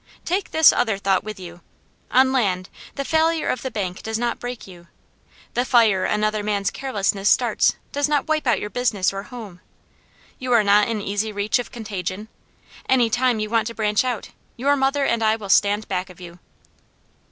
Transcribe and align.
"Take 0.25 0.49
this 0.49 0.73
other 0.73 0.97
thought 0.97 1.23
with 1.23 1.39
you: 1.39 1.61
on 2.09 2.31
land, 2.31 2.69
the 2.95 3.05
failure 3.05 3.47
of 3.47 3.61
the 3.61 3.69
bank 3.69 4.01
does 4.01 4.17
not 4.17 4.39
break 4.39 4.65
you. 4.65 4.87
The 5.53 5.63
fire 5.63 6.05
another 6.05 6.41
man's 6.41 6.71
carelessness 6.71 7.29
starts, 7.29 7.75
does 7.91 8.09
not 8.09 8.25
wipe 8.27 8.47
out 8.47 8.59
your 8.59 8.71
business 8.71 9.13
or 9.13 9.21
home. 9.21 9.61
You 10.39 10.53
are 10.53 10.63
not 10.63 10.87
in 10.87 11.01
easy 11.03 11.31
reach 11.31 11.59
of 11.59 11.71
contagion. 11.71 12.29
Any 12.89 13.11
time 13.11 13.39
you 13.39 13.51
want 13.51 13.67
to 13.67 13.75
branch 13.75 14.03
out, 14.03 14.29
your 14.57 14.75
mother 14.75 15.05
and 15.05 15.21
I 15.21 15.35
will 15.35 15.49
stand 15.49 15.87
back 15.87 16.09
of 16.09 16.19
you." 16.19 16.39